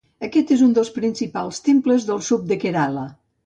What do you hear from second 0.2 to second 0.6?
Aquest